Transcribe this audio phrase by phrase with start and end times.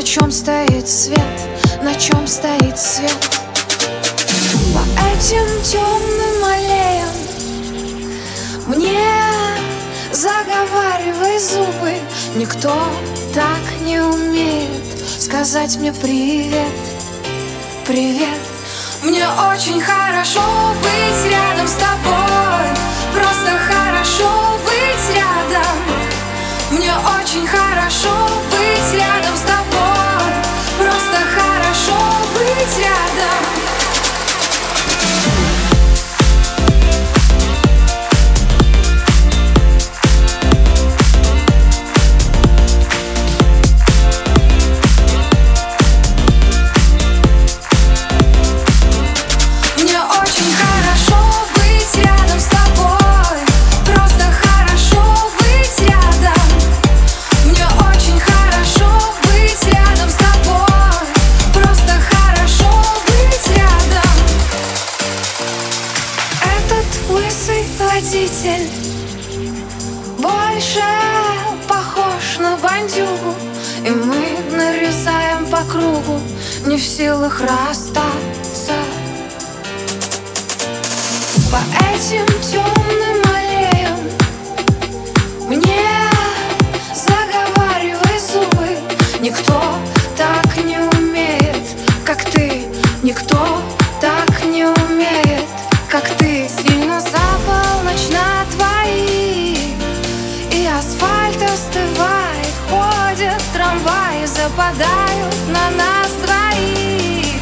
[0.00, 1.20] На чем стоит свет,
[1.82, 3.14] на чем стоит свет?
[4.72, 7.08] По этим темным аллеям
[8.66, 9.04] Мне
[10.10, 11.92] заговаривай зубы.
[12.34, 12.74] Никто
[13.34, 14.70] так не умеет
[15.18, 16.64] сказать мне привет
[17.86, 18.40] Привет.
[19.02, 20.40] Мне очень хорошо
[20.80, 22.70] быть рядом с тобой.
[23.12, 25.76] Просто хорошо быть рядом.
[26.70, 28.29] Мне очень хорошо
[68.30, 68.68] водитель
[70.18, 70.82] Больше
[71.68, 73.34] похож на бандюгу
[73.84, 76.20] И мы нарезаем по кругу
[76.66, 78.72] Не в силах расстаться.
[81.50, 81.60] По
[81.92, 83.98] этим темным аллеям
[85.48, 85.86] Мне
[86.94, 88.78] заговаривай зубы.
[89.20, 89.60] Никто
[90.16, 91.66] так не умеет,
[92.04, 92.66] как ты.
[93.02, 93.60] Никто
[94.00, 95.46] так не умеет,
[95.88, 96.29] как ты
[104.50, 107.40] западают на нас двоих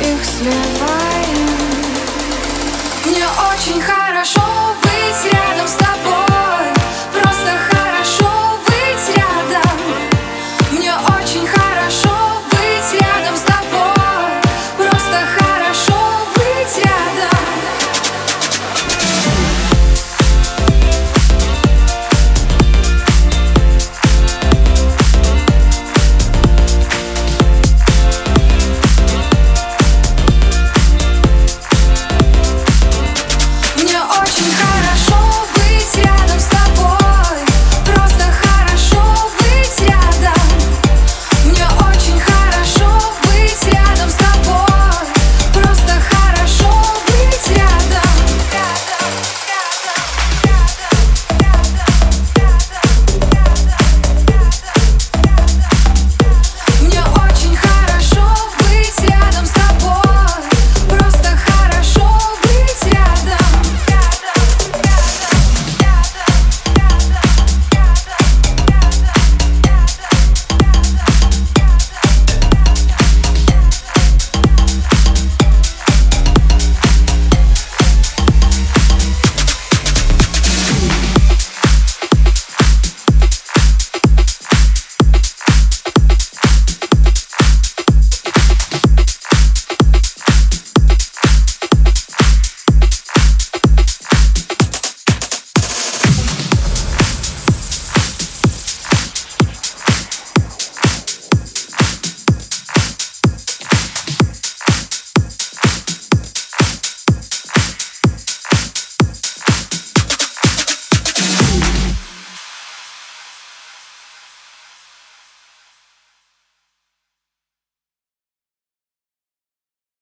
[0.00, 1.48] Их сливаем.
[3.04, 4.53] Мне очень хорошо